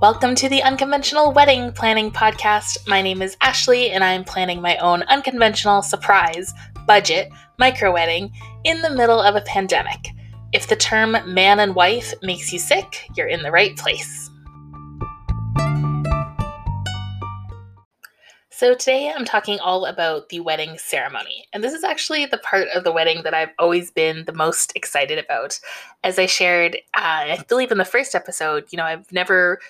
[0.00, 2.86] Welcome to the Unconventional Wedding Planning Podcast.
[2.86, 6.54] My name is Ashley, and I'm planning my own unconventional surprise
[6.86, 8.30] budget micro wedding
[8.62, 10.10] in the middle of a pandemic.
[10.52, 14.30] If the term man and wife makes you sick, you're in the right place.
[18.50, 21.44] So, today I'm talking all about the wedding ceremony.
[21.52, 24.72] And this is actually the part of the wedding that I've always been the most
[24.76, 25.58] excited about.
[26.04, 26.98] As I shared, uh,
[27.34, 29.60] I believe in the first episode, you know, I've never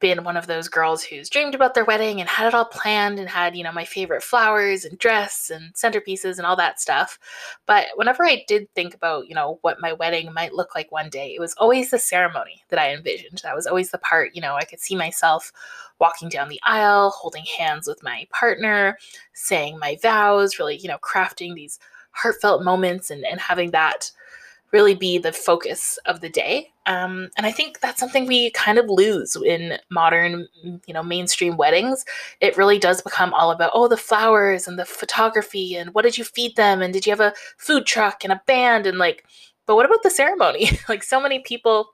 [0.00, 3.18] been one of those girls who's dreamed about their wedding and had it all planned
[3.18, 7.18] and had, you know, my favorite flowers and dress and centerpieces and all that stuff.
[7.66, 11.08] But whenever I did think about, you know, what my wedding might look like one
[11.08, 13.40] day, it was always the ceremony that I envisioned.
[13.42, 15.52] That was always the part, you know, I could see myself
[15.98, 18.98] walking down the aisle, holding hands with my partner,
[19.32, 21.78] saying my vows, really, you know, crafting these
[22.12, 24.10] heartfelt moments and, and having that
[24.72, 26.72] really be the focus of the day.
[26.86, 30.46] Um, and I think that's something we kind of lose in modern,
[30.86, 32.04] you know, mainstream weddings.
[32.40, 36.16] It really does become all about, oh, the flowers and the photography and what did
[36.18, 36.82] you feed them?
[36.82, 38.86] And did you have a food truck and a band?
[38.86, 39.24] And like,
[39.66, 40.70] but what about the ceremony?
[40.88, 41.90] like, so many people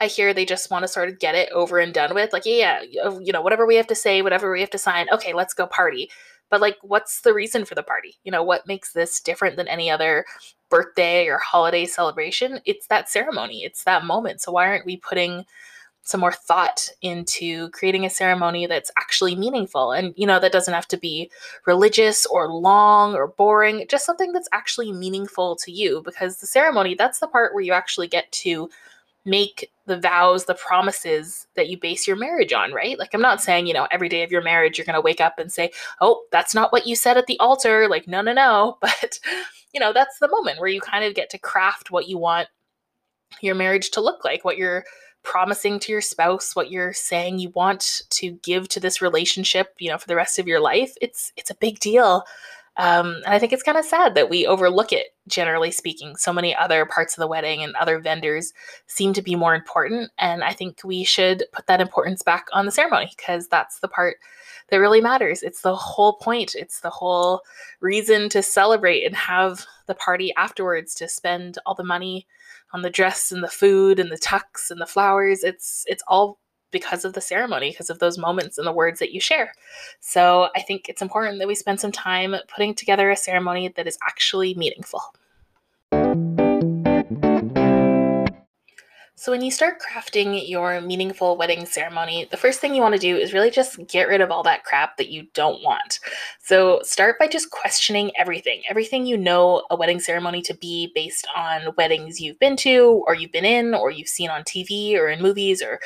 [0.00, 2.32] I hear they just want to sort of get it over and done with.
[2.32, 4.78] Like, yeah, yeah, oh, you know, whatever we have to say, whatever we have to
[4.78, 6.10] sign, okay, let's go party.
[6.50, 8.16] But like, what's the reason for the party?
[8.24, 10.24] You know, what makes this different than any other
[10.68, 12.60] birthday or holiday celebration?
[12.64, 14.40] It's that ceremony, it's that moment.
[14.40, 15.44] So why aren't we putting
[16.02, 19.92] some more thought into creating a ceremony that's actually meaningful.
[19.92, 21.30] And, you know, that doesn't have to be
[21.66, 26.94] religious or long or boring, just something that's actually meaningful to you because the ceremony,
[26.94, 28.70] that's the part where you actually get to
[29.24, 32.98] make the vows, the promises that you base your marriage on, right?
[32.98, 35.20] Like, I'm not saying, you know, every day of your marriage, you're going to wake
[35.20, 37.88] up and say, oh, that's not what you said at the altar.
[37.88, 38.78] Like, no, no, no.
[39.00, 39.18] But,
[39.72, 42.48] you know, that's the moment where you kind of get to craft what you want
[43.40, 44.84] your marriage to look like, what you're
[45.22, 49.90] promising to your spouse, what you're saying you want to give to this relationship, you
[49.90, 50.94] know, for the rest of your life.
[51.00, 52.24] It's, it's a big deal.
[52.76, 56.16] Um, and I think it's kind of sad that we overlook it, generally speaking.
[56.16, 58.52] So many other parts of the wedding and other vendors
[58.86, 60.10] seem to be more important.
[60.18, 63.88] And I think we should put that importance back on the ceremony because that's the
[63.88, 64.16] part
[64.70, 65.42] that really matters.
[65.42, 67.42] It's the whole point, it's the whole
[67.80, 72.26] reason to celebrate and have the party afterwards to spend all the money
[72.72, 75.42] on the dress and the food and the tux and the flowers.
[75.42, 76.38] It's it's all
[76.70, 79.52] because of the ceremony, because of those moments and the words that you share.
[80.00, 83.86] So I think it's important that we spend some time putting together a ceremony that
[83.86, 85.02] is actually meaningful.
[89.20, 92.98] So, when you start crafting your meaningful wedding ceremony, the first thing you want to
[92.98, 96.00] do is really just get rid of all that crap that you don't want.
[96.42, 101.28] So, start by just questioning everything, everything you know a wedding ceremony to be based
[101.36, 105.10] on weddings you've been to, or you've been in, or you've seen on TV, or
[105.10, 105.80] in movies, or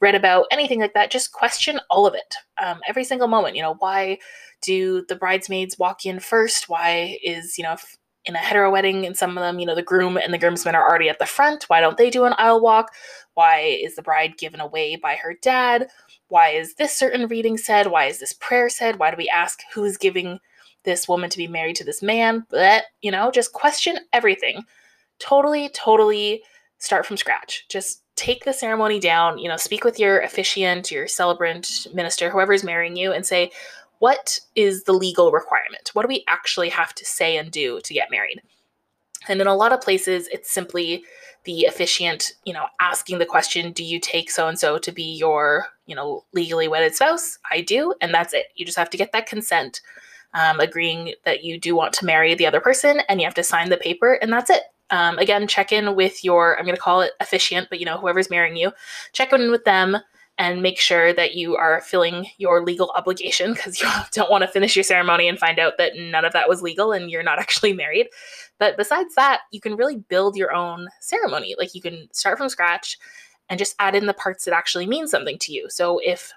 [0.00, 1.12] read about, anything like that.
[1.12, 3.54] Just question all of it, um, every single moment.
[3.54, 4.18] You know, why
[4.62, 6.68] do the bridesmaids walk in first?
[6.68, 7.76] Why is, you know,
[8.30, 10.74] in a hetero wedding in some of them you know the groom and the groomsmen
[10.74, 11.64] are already at the front.
[11.64, 12.92] Why don't they do an aisle walk?
[13.34, 15.88] Why is the bride given away by her dad?
[16.28, 17.88] Why is this certain reading said?
[17.88, 18.98] Why is this prayer said?
[18.98, 20.38] Why do we ask who's giving
[20.84, 22.46] this woman to be married to this man?
[22.48, 24.62] But you know just question everything.
[25.18, 26.42] Totally totally
[26.78, 27.66] start from scratch.
[27.68, 32.62] Just take the ceremony down you know speak with your officiant your celebrant minister whoever's
[32.62, 33.50] marrying you and say
[34.00, 35.90] what is the legal requirement?
[35.92, 38.42] What do we actually have to say and do to get married?
[39.28, 41.04] And in a lot of places, it's simply
[41.44, 45.02] the officiant, you know, asking the question, do you take so and so to be
[45.02, 47.38] your, you know, legally wedded spouse?
[47.50, 47.94] I do.
[48.00, 48.46] And that's it.
[48.54, 49.82] You just have to get that consent,
[50.32, 53.44] um, agreeing that you do want to marry the other person, and you have to
[53.44, 54.62] sign the paper, and that's it.
[54.90, 57.98] Um, again, check in with your, I'm going to call it officiant, but you know,
[57.98, 58.72] whoever's marrying you,
[59.12, 59.98] check in with them
[60.40, 64.48] and make sure that you are filling your legal obligation because you don't want to
[64.48, 67.38] finish your ceremony and find out that none of that was legal and you're not
[67.38, 68.08] actually married.
[68.58, 71.54] But besides that, you can really build your own ceremony.
[71.58, 72.98] Like you can start from scratch
[73.50, 75.68] and just add in the parts that actually mean something to you.
[75.68, 76.32] So if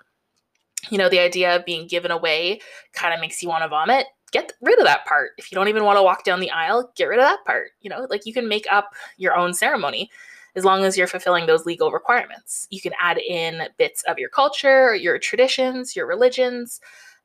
[0.90, 2.60] you know the idea of being given away
[2.92, 5.32] kind of makes you want to vomit, get rid of that part.
[5.38, 7.70] If you don't even want to walk down the aisle, get rid of that part.
[7.80, 10.10] You know, like you can make up your own ceremony
[10.56, 12.68] as long as you're fulfilling those legal requirements.
[12.70, 16.80] You can add in bits of your culture, your traditions, your religions.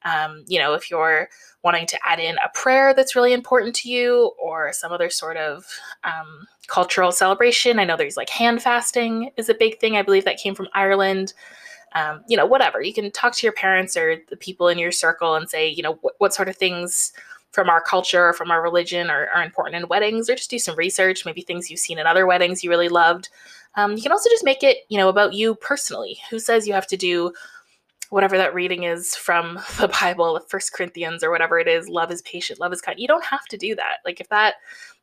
[0.04, 1.28] Um, you know, if you're
[1.64, 5.36] wanting to add in a prayer that's really important to you or some other sort
[5.36, 5.66] of
[6.04, 7.78] um, cultural celebration.
[7.78, 9.96] I know there's like hand fasting is a big thing.
[9.96, 11.32] I believe that came from Ireland.
[11.94, 12.82] Um, you know, whatever.
[12.82, 15.82] You can talk to your parents or the people in your circle and say, you
[15.82, 17.14] know, wh- what sort of things
[17.52, 20.58] from our culture or from our religion are, are important in weddings, or just do
[20.58, 23.28] some research, maybe things you've seen in other weddings you really loved.
[23.74, 26.18] Um, you can also just make it, you know, about you personally.
[26.30, 27.32] Who says you have to do
[28.10, 32.22] whatever that reading is from the Bible, First Corinthians or whatever it is, love is
[32.22, 32.98] patient, love is kind.
[32.98, 33.98] You don't have to do that.
[34.04, 34.56] Like if that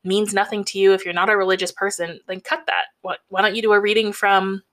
[0.04, 2.86] means nothing to you, if you're not a religious person, then cut that.
[3.02, 4.64] What why don't you do a reading from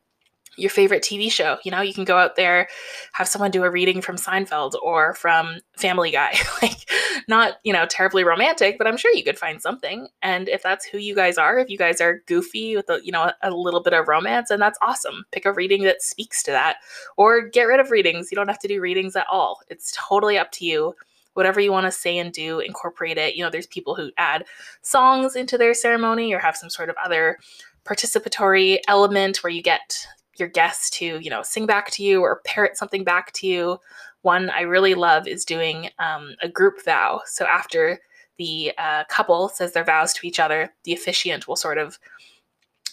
[0.56, 1.58] your favorite TV show.
[1.64, 2.68] You know, you can go out there,
[3.12, 6.34] have someone do a reading from Seinfeld or from Family Guy.
[6.62, 6.90] like,
[7.28, 10.08] not, you know, terribly romantic, but I'm sure you could find something.
[10.20, 13.12] And if that's who you guys are, if you guys are goofy with, a, you
[13.12, 15.24] know, a little bit of romance, and that's awesome.
[15.32, 16.76] Pick a reading that speaks to that
[17.16, 18.30] or get rid of readings.
[18.30, 19.60] You don't have to do readings at all.
[19.68, 20.94] It's totally up to you.
[21.34, 23.36] Whatever you want to say and do, incorporate it.
[23.36, 24.44] You know, there's people who add
[24.82, 27.38] songs into their ceremony or have some sort of other
[27.86, 30.06] participatory element where you get
[30.36, 33.78] your guests to, you know, sing back to you or parrot something back to you.
[34.22, 37.20] One I really love is doing um, a group vow.
[37.26, 38.00] So after
[38.38, 41.98] the uh, couple says their vows to each other, the officiant will sort of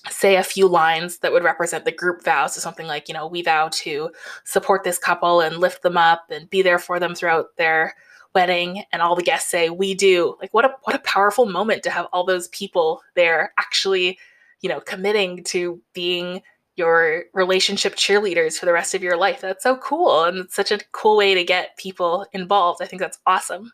[0.10, 2.54] say a few lines that would represent the group vows.
[2.54, 4.12] So something like, you know, we vow to
[4.44, 7.96] support this couple and lift them up and be there for them throughout their
[8.36, 11.82] wedding and all the guests say we do like what a what a powerful moment
[11.82, 14.20] to have all those people there actually
[14.62, 16.42] you know committing to being
[16.80, 19.42] your relationship cheerleaders for the rest of your life.
[19.42, 20.24] That's so cool.
[20.24, 22.82] And it's such a cool way to get people involved.
[22.82, 23.72] I think that's awesome.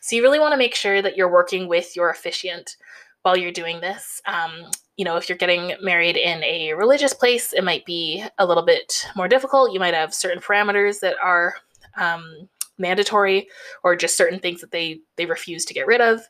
[0.00, 2.76] So, you really want to make sure that you're working with your officiant
[3.22, 4.20] while you're doing this.
[4.26, 8.46] Um, you know, if you're getting married in a religious place, it might be a
[8.46, 9.72] little bit more difficult.
[9.72, 11.54] You might have certain parameters that are
[11.96, 12.48] um,
[12.80, 13.48] mandatory
[13.84, 16.20] or just certain things that they they refuse to get rid of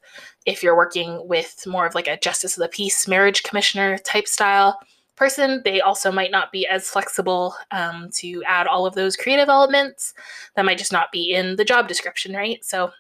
[0.47, 4.27] if you're working with more of like a justice of the peace marriage commissioner type
[4.27, 4.79] style
[5.17, 9.49] person, they also might not be as flexible um, to add all of those creative
[9.49, 10.15] elements
[10.57, 12.65] that might just not be in the job description, right?
[12.65, 12.91] So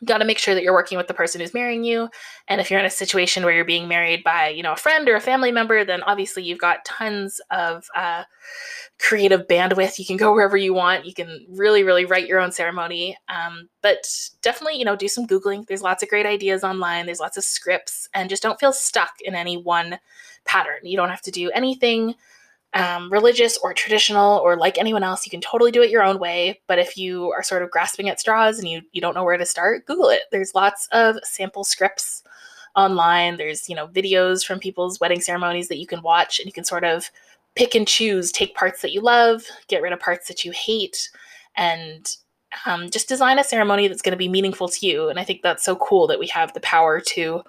[0.00, 2.08] you got to make sure that you're working with the person who's marrying you
[2.48, 5.08] and if you're in a situation where you're being married by you know a friend
[5.08, 8.22] or a family member then obviously you've got tons of uh,
[8.98, 9.98] creative bandwidth.
[9.98, 11.06] You can go wherever you want.
[11.06, 14.06] You can really really write your own ceremony um, but
[14.42, 15.66] definitely you know do some googling.
[15.66, 17.06] There's lots of great ideas online.
[17.06, 19.98] There's lots of scripts and just don't feel stuck in any one
[20.44, 22.14] pattern you don't have to do anything
[22.74, 26.18] um, religious or traditional or like anyone else, you can totally do it your own
[26.18, 26.60] way.
[26.68, 29.36] But if you are sort of grasping at straws and you, you don't know where
[29.36, 30.22] to start, Google it.
[30.30, 32.22] There's lots of sample scripts
[32.76, 33.36] online.
[33.36, 36.64] There's, you know, videos from people's wedding ceremonies that you can watch and you can
[36.64, 37.10] sort of
[37.56, 41.10] pick and choose, take parts that you love, get rid of parts that you hate,
[41.56, 42.16] and
[42.66, 45.08] um, just design a ceremony that's going to be meaningful to you.
[45.08, 47.42] And I think that's so cool that we have the power to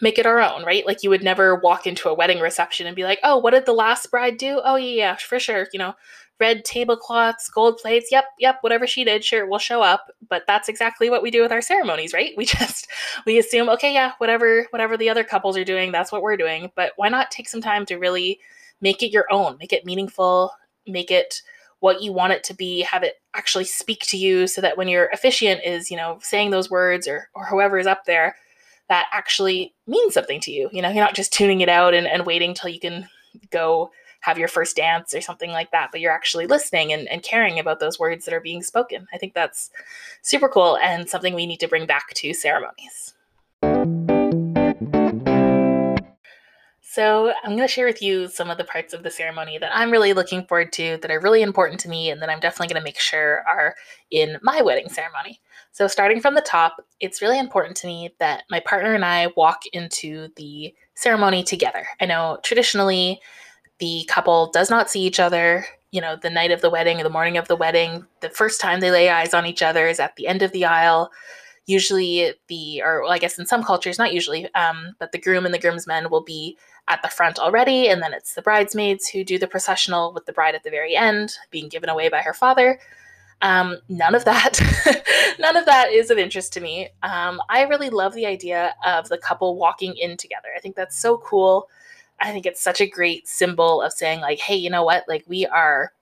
[0.00, 0.86] make it our own, right?
[0.86, 3.66] Like you would never walk into a wedding reception and be like, "Oh, what did
[3.66, 5.94] the last bride do?" "Oh, yeah, yeah, for sure." You know,
[6.38, 8.08] red tablecloths, gold plates.
[8.10, 10.10] Yep, yep, whatever she did, sure, we'll show up.
[10.28, 12.32] But that's exactly what we do with our ceremonies, right?
[12.36, 12.88] We just
[13.26, 16.70] we assume, okay, yeah, whatever whatever the other couples are doing, that's what we're doing.
[16.76, 18.40] But why not take some time to really
[18.80, 20.52] make it your own, make it meaningful,
[20.86, 21.42] make it
[21.80, 24.88] what you want it to be, have it actually speak to you so that when
[24.88, 28.36] your officiant is, you know, saying those words or or whoever is up there,
[28.88, 30.68] that actually means something to you.
[30.72, 33.08] You know, you're not just tuning it out and, and waiting till you can
[33.50, 33.90] go
[34.20, 37.58] have your first dance or something like that, but you're actually listening and, and caring
[37.58, 39.06] about those words that are being spoken.
[39.12, 39.70] I think that's
[40.22, 43.14] super cool and something we need to bring back to ceremonies.
[46.96, 49.70] So, I'm going to share with you some of the parts of the ceremony that
[49.70, 52.72] I'm really looking forward to, that are really important to me, and that I'm definitely
[52.72, 53.74] going to make sure are
[54.10, 55.38] in my wedding ceremony.
[55.72, 59.26] So, starting from the top, it's really important to me that my partner and I
[59.36, 61.86] walk into the ceremony together.
[62.00, 63.20] I know traditionally
[63.78, 67.02] the couple does not see each other, you know, the night of the wedding or
[67.02, 68.06] the morning of the wedding.
[68.22, 70.64] The first time they lay eyes on each other is at the end of the
[70.64, 71.10] aisle.
[71.66, 75.52] Usually, the, or I guess in some cultures, not usually, um, but the groom and
[75.52, 76.56] the groomsmen will be
[76.88, 80.32] at the front already, and then it's the bridesmaids who do the processional with the
[80.32, 82.78] bride at the very end, being given away by her father.
[83.42, 84.60] Um, none of that,
[85.38, 86.88] none of that is of interest to me.
[87.02, 90.48] Um, I really love the idea of the couple walking in together.
[90.56, 91.68] I think that's so cool.
[92.20, 95.04] I think it's such a great symbol of saying, like, hey, you know what?
[95.06, 95.92] Like, we are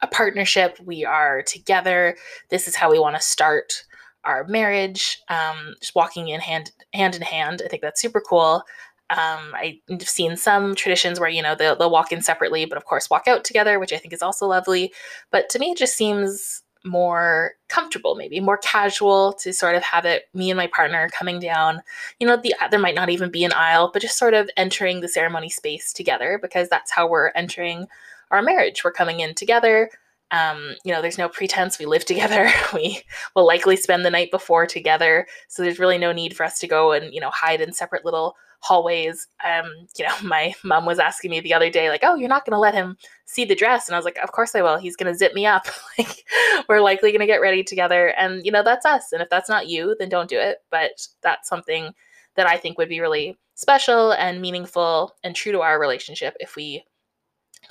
[0.00, 0.78] a partnership.
[0.80, 2.16] We are together.
[2.50, 3.84] This is how we want to start
[4.24, 5.22] our marriage.
[5.28, 7.62] Um, just walking in hand hand in hand.
[7.64, 8.62] I think that's super cool.
[9.10, 12.84] Um, I've seen some traditions where you know they'll, they'll walk in separately, but of
[12.84, 14.92] course walk out together, which I think is also lovely.
[15.30, 20.04] But to me, it just seems more comfortable, maybe more casual to sort of have
[20.04, 21.82] it me and my partner coming down.
[22.20, 25.00] You know, the there might not even be an aisle, but just sort of entering
[25.00, 27.86] the ceremony space together because that's how we're entering
[28.30, 28.84] our marriage.
[28.84, 29.90] We're coming in together.
[30.30, 31.78] Um, you know, there's no pretense.
[31.78, 32.50] We live together.
[32.74, 33.02] We
[33.34, 35.26] will likely spend the night before together.
[35.48, 38.04] So there's really no need for us to go and, you know, hide in separate
[38.04, 39.28] little hallways.
[39.44, 42.44] Um, you know, my mom was asking me the other day, like, oh, you're not
[42.44, 43.88] going to let him see the dress.
[43.88, 44.78] And I was like, of course I will.
[44.78, 45.66] He's going to zip me up.
[45.98, 46.24] like,
[46.68, 48.08] we're likely going to get ready together.
[48.18, 49.12] And, you know, that's us.
[49.12, 50.58] And if that's not you, then don't do it.
[50.70, 51.94] But that's something
[52.36, 56.54] that I think would be really special and meaningful and true to our relationship if
[56.54, 56.84] we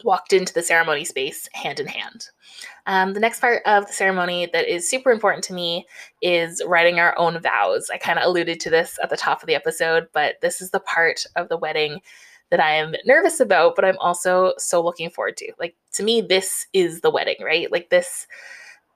[0.04, 2.30] walked into the ceremony space hand in hand.
[2.86, 5.86] Um, the next part of the ceremony that is super important to me
[6.22, 7.90] is writing our own vows.
[7.92, 10.72] I kind of alluded to this at the top of the episode, but this is
[10.72, 12.02] the part of the wedding
[12.50, 15.52] that I am nervous about, but I'm also so looking forward to.
[15.60, 17.72] Like, to me, this is the wedding, right?
[17.72, 18.26] Like, this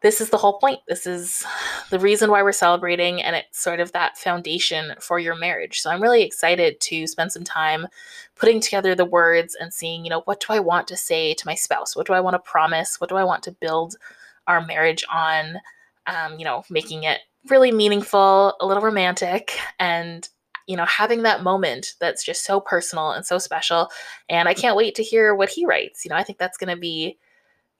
[0.01, 0.79] this is the whole point.
[0.87, 1.45] This is
[1.91, 5.79] the reason why we're celebrating, and it's sort of that foundation for your marriage.
[5.79, 7.87] So I'm really excited to spend some time
[8.35, 11.47] putting together the words and seeing, you know, what do I want to say to
[11.47, 11.95] my spouse?
[11.95, 12.99] What do I want to promise?
[12.99, 13.95] What do I want to build
[14.47, 15.57] our marriage on?
[16.07, 20.27] Um, you know, making it really meaningful, a little romantic, and
[20.67, 23.89] you know, having that moment that's just so personal and so special.
[24.29, 26.05] And I can't wait to hear what he writes.
[26.05, 27.17] You know, I think that's going to be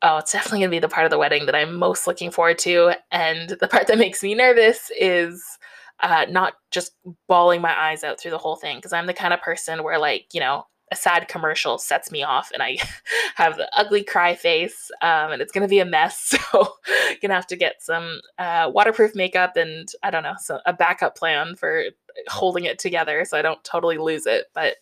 [0.02, 2.32] oh, it's definitely going to be the part of the wedding that I'm most looking
[2.32, 2.94] forward to.
[3.12, 5.60] And the part that makes me nervous is
[6.02, 6.94] uh, not just
[7.28, 10.00] bawling my eyes out through the whole thing, because I'm the kind of person where,
[10.00, 12.78] like, you know, a sad commercial sets me off and I
[13.36, 16.36] have the ugly cry face um, and it's going to be a mess.
[16.52, 16.74] So,
[17.22, 21.16] gonna have to get some uh, waterproof makeup and I don't know, so a backup
[21.16, 21.86] plan for
[22.28, 24.48] holding it together so I don't totally lose it.
[24.54, 24.78] But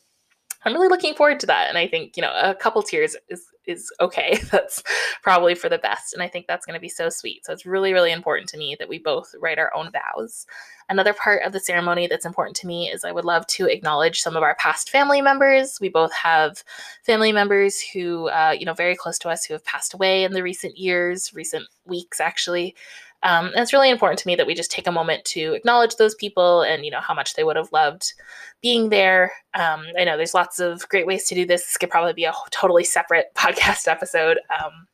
[0.66, 1.70] I'm really looking forward to that.
[1.70, 4.40] And I think, you know, a couple tears is is okay.
[4.52, 4.84] That's
[5.22, 6.14] probably for the best.
[6.14, 7.46] And I think that's going to be so sweet.
[7.46, 10.46] So it's really, really important to me that we both write our own vows.
[10.90, 14.22] Another part of the ceremony that's important to me is I would love to acknowledge
[14.22, 15.78] some of our past family members.
[15.80, 16.64] We both have
[17.06, 20.34] family members who, uh, you know, very close to us who have passed away in
[20.34, 22.76] the recent years, recent weeks, actually.
[23.24, 25.98] Um, and it's really important to me that we just take a moment to acknowledge
[25.98, 28.14] those people and you know how much they would have loved
[28.62, 29.34] being there.
[29.54, 31.66] Um, I know there's lots of great ways to do this.
[31.66, 34.40] This could probably be a totally separate podcast episode.
[34.64, 34.88] Um,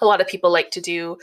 [0.00, 1.16] a lot of people like to do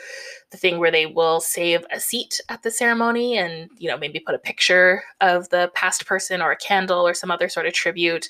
[0.51, 4.19] the thing where they will save a seat at the ceremony and you know maybe
[4.19, 7.73] put a picture of the past person or a candle or some other sort of
[7.73, 8.29] tribute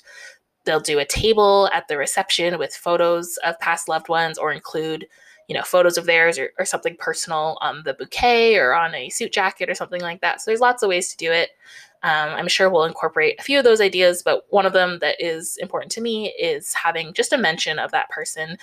[0.64, 5.06] they'll do a table at the reception with photos of past loved ones or include
[5.48, 9.08] you know, photos of theirs or, or something personal on the bouquet or on a
[9.10, 10.40] suit jacket or something like that.
[10.40, 11.50] So there's lots of ways to do it.
[12.02, 15.16] Um, I'm sure we'll incorporate a few of those ideas, but one of them that
[15.18, 18.58] is important to me is having just a mention of that person,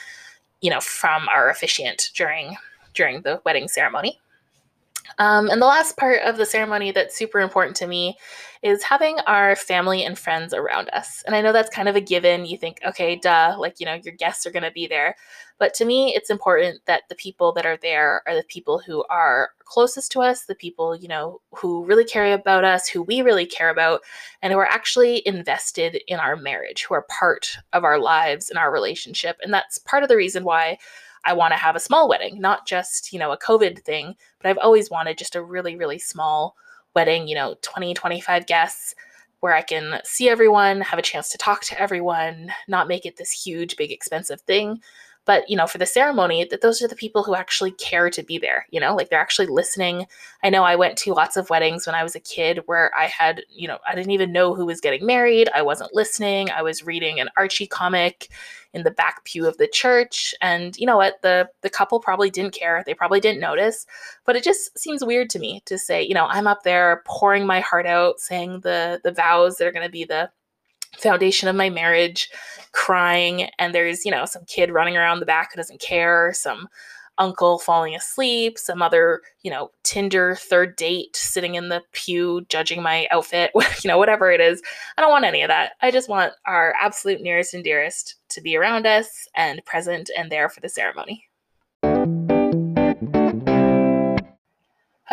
[0.62, 2.56] you know, from our officiant during
[2.94, 4.20] during the wedding ceremony.
[5.18, 8.18] Um, and the last part of the ceremony that's super important to me
[8.62, 11.22] is having our family and friends around us.
[11.26, 12.46] And I know that's kind of a given.
[12.46, 15.16] You think, okay, duh, like, you know, your guests are going to be there.
[15.60, 19.04] But to me, it's important that the people that are there are the people who
[19.10, 23.22] are closest to us, the people, you know, who really care about us, who we
[23.22, 24.02] really care about,
[24.42, 28.58] and who are actually invested in our marriage, who are part of our lives and
[28.58, 29.38] our relationship.
[29.42, 30.78] And that's part of the reason why
[31.26, 34.50] I want to have a small wedding, not just, you know, a COVID thing, but
[34.50, 36.56] I've always wanted just a really, really small
[36.96, 38.96] wedding, you know, 20, 25 guests
[39.40, 43.18] where I can see everyone, have a chance to talk to everyone, not make it
[43.18, 44.82] this huge, big, expensive thing,
[45.26, 48.24] but you know for the ceremony that those are the people who actually care to
[48.24, 50.06] be there you know like they're actually listening.
[50.44, 53.06] I know i went to lots of weddings when i was a kid where i
[53.06, 55.50] had you know i didn't even know who was getting married.
[55.54, 56.50] I wasn't listening.
[56.50, 58.30] I was reading an archie comic
[58.74, 60.34] in the back pew of the church.
[60.42, 61.22] And you know what?
[61.22, 62.84] The the couple probably didn't care.
[62.86, 63.86] They probably didn't notice.
[64.26, 67.46] But it just seems weird to me to say you know i'm up there pouring
[67.46, 70.30] my heart out saying the the vows that are going to be the
[70.98, 72.30] foundation of my marriage
[72.72, 76.68] crying and there's you know some kid running around the back who doesn't care some
[77.20, 82.82] uncle falling asleep some other you know tinder third date sitting in the pew judging
[82.82, 83.52] my outfit
[83.84, 84.62] you know whatever it is.
[84.98, 85.74] I don't want any of that.
[85.82, 90.32] I just want our absolute nearest and dearest to be around us and present and
[90.32, 91.28] there for the ceremony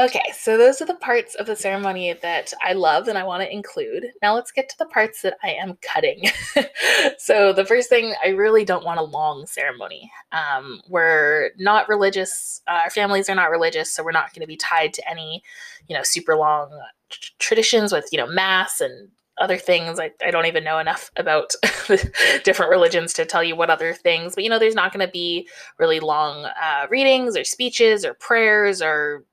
[0.00, 3.42] Okay, so those are the parts of the ceremony that I love and I want
[3.42, 4.06] to include.
[4.22, 6.24] Now let's get to the parts that I am cutting.
[7.18, 10.10] so the first thing, I really don't want a long ceremony.
[10.32, 12.62] Um, we're not religious.
[12.66, 15.42] Uh, our families are not religious, so we're not going to be tied to any,
[15.86, 16.70] you know, super long
[17.10, 20.00] t- traditions with you know mass and other things.
[20.00, 21.54] I, I don't even know enough about
[22.44, 25.12] different religions to tell you what other things, but you know, there's not going to
[25.12, 25.46] be
[25.78, 29.24] really long uh, readings or speeches or prayers or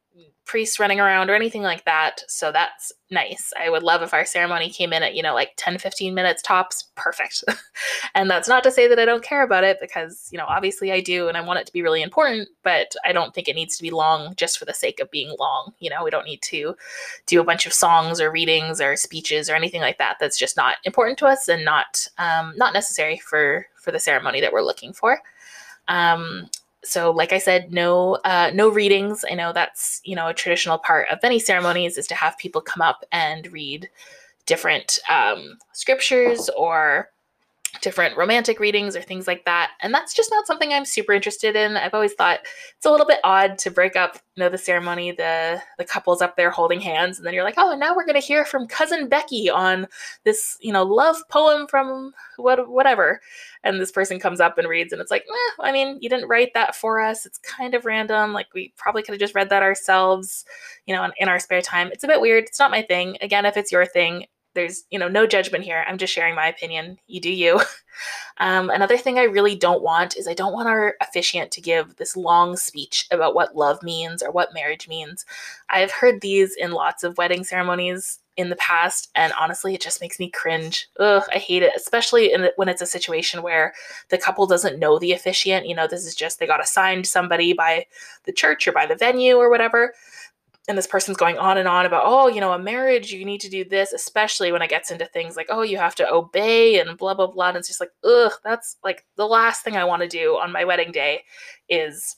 [0.48, 2.22] priests running around or anything like that.
[2.28, 3.52] So that's nice.
[3.60, 6.42] I would love if our ceremony came in at, you know, like 10, 15 minutes
[6.42, 6.86] tops.
[6.96, 7.44] Perfect.
[8.16, 10.92] and that's not to say that I don't care about it because, you know, obviously
[10.92, 13.56] I do and I want it to be really important, but I don't think it
[13.56, 15.74] needs to be long just for the sake of being long.
[15.80, 16.76] You know, we don't need to
[17.26, 20.18] do a bunch of songs or readings or speeches or anything like that.
[20.20, 24.42] That's just not important to us and not um, not necessary for for the ceremony
[24.42, 25.20] that we're looking for.
[25.88, 26.50] Um,
[26.88, 29.24] so like i said no uh, no readings.
[29.30, 32.62] I know that's you know a traditional part of many ceremonies is to have people
[32.62, 33.90] come up and read
[34.46, 37.10] different um, scriptures or
[37.82, 39.72] different romantic readings or things like that.
[39.82, 41.78] And that's just not something I'm super interested in.
[41.78, 42.40] I've always thought
[42.76, 46.22] it's a little bit odd to break up, you know, the ceremony, the the couples
[46.22, 49.10] up there holding hands, and then you're like, oh, now we're gonna hear from cousin
[49.10, 49.88] Becky on
[50.24, 53.22] this, you know, love poem from what whatever.
[53.64, 56.30] And this person comes up and reads, and it's like, eh, I mean, you didn't
[56.30, 57.26] write that for us.
[57.26, 58.34] It's kind of random.
[58.34, 60.46] Like we probably could have just read that ourselves,
[60.86, 61.90] you know, in, in our spare time.
[61.92, 62.46] It's a bit weird.
[62.46, 63.18] It's not my thing.
[63.22, 64.26] Again, if it's your thing,
[64.58, 65.86] there's you know no judgment here.
[65.88, 66.98] I'm just sharing my opinion.
[67.08, 67.62] You do you.
[68.40, 71.96] Um, another thing i really don't want is i don't want our officiant to give
[71.96, 75.26] this long speech about what love means or what marriage means.
[75.72, 80.00] I've heard these in lots of wedding ceremonies in the past and honestly it just
[80.00, 80.88] makes me cringe.
[81.00, 83.74] Ugh i hate it especially the, when it's a situation where
[84.10, 85.68] the couple doesn't know the officiant.
[85.68, 87.88] You know this is just they got assigned somebody by
[88.26, 89.96] the church or by the venue or whatever
[90.68, 93.42] and this person's going on and on about oh you know a marriage you need
[93.42, 96.80] to do this especially when it gets into things like oh you have to obey
[96.80, 99.84] and blah blah blah and it's just like ugh that's like the last thing i
[99.84, 101.24] want to do on my wedding day
[101.70, 102.18] is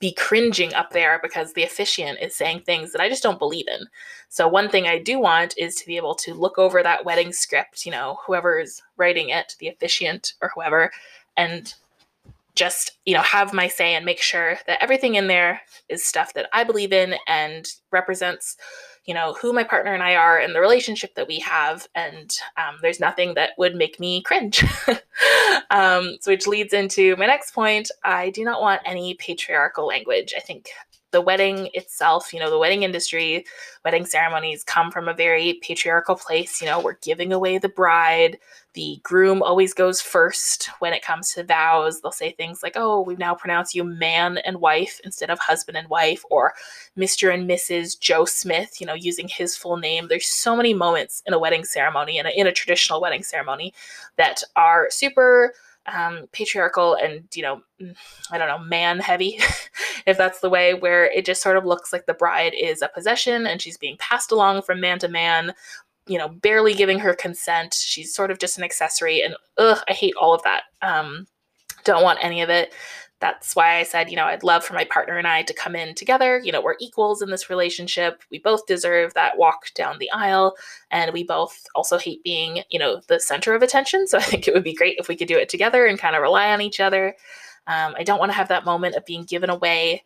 [0.00, 3.66] be cringing up there because the officiant is saying things that I just don't believe
[3.66, 3.80] in.
[4.28, 7.32] So, one thing I do want is to be able to look over that wedding
[7.32, 10.92] script, you know, whoever's writing it, the officiant or whoever,
[11.36, 11.74] and
[12.58, 16.34] just you know have my say and make sure that everything in there is stuff
[16.34, 18.56] that i believe in and represents
[19.04, 21.86] you know who my partner and i are and the relationship that we have.
[21.94, 24.64] And um, there's nothing that would make me cringe.
[25.70, 27.90] Um, so which leads into my next point.
[28.04, 30.32] I do not want any patriarchal language.
[30.34, 30.70] I think
[31.10, 33.44] the wedding itself, you know, the wedding industry,
[33.84, 36.60] wedding ceremonies come from a very patriarchal place.
[36.60, 38.38] You know, we're giving away the bride.
[38.74, 42.00] The groom always goes first when it comes to vows.
[42.00, 45.78] They'll say things like, oh, we now pronounce you man and wife instead of husband
[45.78, 46.52] and wife, or
[46.96, 47.32] Mr.
[47.32, 47.98] and Mrs.
[47.98, 50.08] Joe Smith, you know, using his full name.
[50.08, 53.72] There's so many moments in a wedding ceremony and in a traditional wedding ceremony
[54.16, 55.54] that are super
[55.92, 57.60] um, patriarchal and you know
[58.30, 59.38] i don't know man heavy
[60.06, 62.88] if that's the way where it just sort of looks like the bride is a
[62.88, 65.54] possession and she's being passed along from man to man
[66.08, 67.74] you know barely giving her consent.
[67.74, 70.64] She's sort of just an accessory and ugh i hate all of that.
[70.82, 71.26] Um,
[71.84, 72.72] don't want any of it
[73.20, 75.74] that's why I said, you know, I'd love for my partner and I to come
[75.74, 76.38] in together.
[76.38, 78.22] You know, we're equals in this relationship.
[78.30, 80.56] We both deserve that walk down the aisle.
[80.90, 84.06] And we both also hate being, you know, the center of attention.
[84.06, 86.14] So I think it would be great if we could do it together and kind
[86.14, 87.16] of rely on each other.
[87.66, 90.04] Um, I don't want to have that moment of being given away.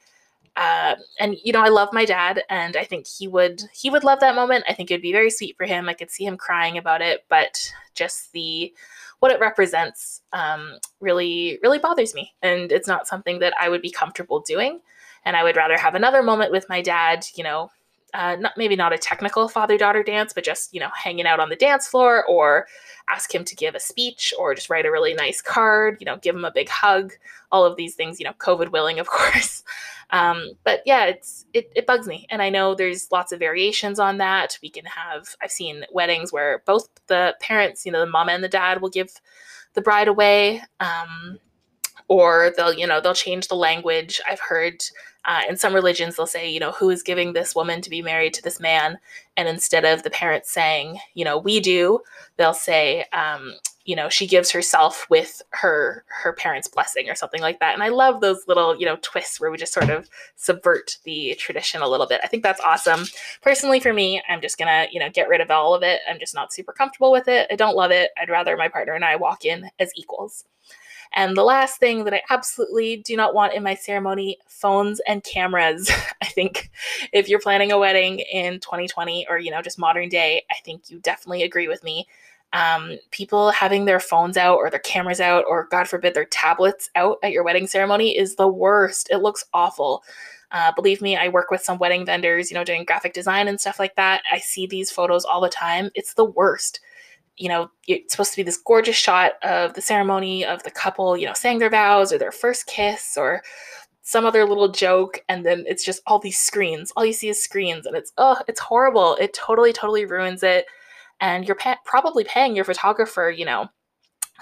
[0.56, 4.04] Uh, and you know, I love my dad, and I think he would he would
[4.04, 4.64] love that moment.
[4.68, 5.88] I think it'd be very sweet for him.
[5.88, 8.74] I could see him crying about it, but just the
[9.22, 12.32] what it represents um, really really bothers me.
[12.42, 14.80] And it's not something that i would be comfortable doing.
[15.24, 17.70] And i would rather have another moment with my dad you know
[18.14, 21.40] uh, not maybe not a technical father daughter dance but just you know hanging out
[21.40, 22.66] on the dance floor or
[23.08, 26.16] ask him to give a speech or just write a really nice card you know
[26.16, 27.12] give him a big hug
[27.50, 29.62] all of these things you know covid willing of course.
[30.10, 33.98] Um, but yeah it's it, it bugs me and i know there's lots of variations
[33.98, 34.58] on that.
[34.62, 38.44] We can have i've seen weddings where both the parents you know the mom and
[38.44, 39.12] the dad will give
[39.74, 41.38] the bride away um,
[42.08, 44.20] or they'll you know they'll change the language.
[44.28, 44.82] I've heard
[45.24, 48.02] uh, in some religions they'll say you know who is giving this woman to be
[48.02, 48.98] married to this man?
[49.36, 52.00] And instead of the parents saying you know we do
[52.36, 57.40] they'll say um, you know she gives herself with her her parents blessing or something
[57.40, 57.74] like that.
[57.74, 61.34] And i love those little you know twists where we just sort of subvert the
[61.38, 62.20] tradition a little bit.
[62.22, 63.04] I think that's awesome.
[63.42, 66.00] Personally for me i'm just gonna you know get rid of all of it.
[66.08, 67.46] I'm just not super comfortable with it.
[67.50, 68.10] I don't love it.
[68.20, 70.44] I'd rather my partner and i walk in as equals
[71.14, 75.22] and the last thing that I absolutely do not want in my ceremony phones and
[75.22, 75.90] cameras.
[76.22, 76.70] I think
[77.12, 80.90] if you're planning a wedding in 2020 or, you know, just modern day, I think
[80.90, 82.06] you definitely agree with me.
[82.54, 86.90] Um, people having their phones out or their cameras out or god forbid their tablets
[86.94, 89.08] out at your wedding ceremony is the worst.
[89.10, 90.04] It looks awful.
[90.50, 93.58] Uh, believe me i work with some wedding vendors you know doing graphic design and
[93.58, 94.22] stuff like that.
[94.30, 95.90] I see these photos all the time.
[95.94, 96.80] It's the worst
[97.36, 101.16] you know it's supposed to be this gorgeous shot of the ceremony of the couple
[101.16, 103.42] you know saying their vows or their first kiss or
[104.02, 105.24] some other little joke.
[105.28, 106.92] And then it's just all these screens.
[106.96, 109.16] All you see is screens and it's oh it's horrible.
[109.16, 110.66] It totally totally ruins it.
[111.20, 113.68] And you're pa- probably paying your photographer you know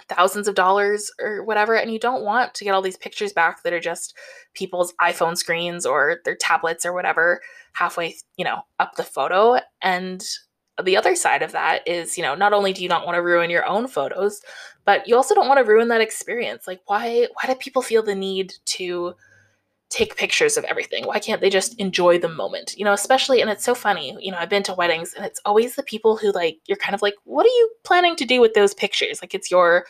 [0.09, 1.77] thousands of dollars or whatever.
[1.77, 4.17] And you don't want to get all these pictures back that are just
[4.55, 7.41] people's iphone screens or their tablets or whatever
[7.75, 9.59] halfway you know up the photo.
[9.83, 10.25] And
[10.83, 13.23] the other side of that is you know not only do you not want to
[13.23, 14.41] ruin your own photos
[14.85, 18.03] but you also don't want to ruin that experience like why why do people feel
[18.03, 19.15] the need to
[19.91, 21.05] take pictures of everything?
[21.05, 22.75] Why can't they just enjoy the moment?
[22.79, 25.41] You know, especially, and it's so funny, you know, I've been to weddings and it's
[25.45, 28.41] always the people who like, you're kind of like, what are you planning to do
[28.41, 29.21] with those pictures?
[29.21, 29.85] Like, it's your,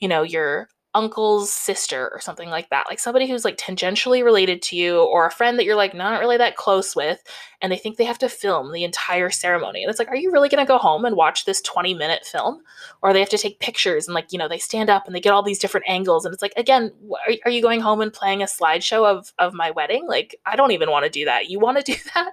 [0.00, 2.86] you know, your uncle's sister or something like that.
[2.88, 6.20] Like somebody who's like tangentially related to you or a friend that you're like not
[6.20, 7.22] really that close with
[7.62, 9.82] and they think they have to film the entire ceremony.
[9.82, 12.26] And it's like, are you really going to go home and watch this 20 minute
[12.26, 12.60] film?
[13.00, 15.20] Or they have to take pictures and like, you know, they stand up and they
[15.20, 16.26] get all these different angles.
[16.26, 16.92] And it's like, again,
[17.26, 20.06] are, are you going home and playing a slideshow of, of my wedding?
[20.06, 21.48] Like, I don't even want to do that.
[21.48, 22.32] You want to do that?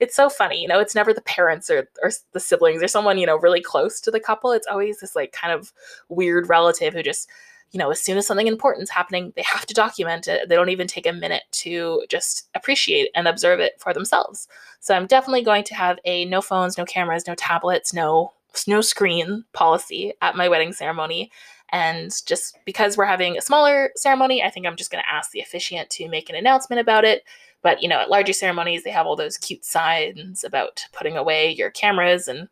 [0.00, 0.60] It's so funny.
[0.60, 3.60] You know, it's never the parents or, or the siblings or someone, you know, really
[3.60, 4.50] close to the couple.
[4.50, 5.72] It's always this like kind of
[6.08, 7.28] weird relative who just
[7.72, 10.48] you know, as soon as something important is happening, they have to document it.
[10.48, 14.48] They don't even take a minute to just appreciate and observe it for themselves.
[14.80, 18.32] So I'm definitely going to have a no phones, no cameras, no tablets, no
[18.66, 21.30] no screen policy at my wedding ceremony.
[21.72, 25.30] And just because we're having a smaller ceremony, I think I'm just going to ask
[25.30, 27.22] the officiant to make an announcement about it.
[27.62, 31.52] But, you know, at larger ceremonies, they have all those cute signs about putting away
[31.52, 32.48] your cameras and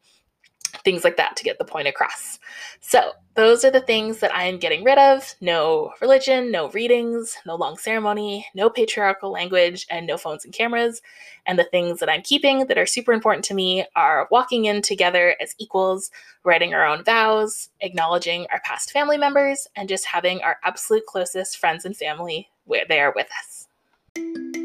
[0.85, 2.39] things like that to get the point across.
[2.81, 7.37] So, those are the things that I am getting rid of no religion, no readings,
[7.47, 11.01] no long ceremony, no patriarchal language, and no phones and cameras.
[11.47, 14.83] And the things that I'm keeping that are super important to me are walking in
[14.83, 16.11] together as equals,
[16.43, 21.59] writing our own vows, acknowledging our past family members, and just having our absolute closest
[21.59, 24.58] friends and family where they are with us.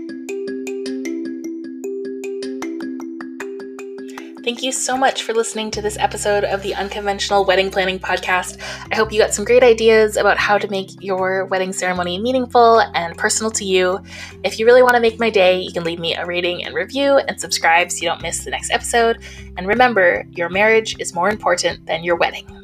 [4.43, 8.59] Thank you so much for listening to this episode of the Unconventional Wedding Planning Podcast.
[8.91, 12.81] I hope you got some great ideas about how to make your wedding ceremony meaningful
[12.93, 14.03] and personal to you.
[14.43, 16.75] If you really want to make my day, you can leave me a rating and
[16.75, 19.19] review and subscribe so you don't miss the next episode.
[19.55, 22.62] And remember, your marriage is more important than your wedding.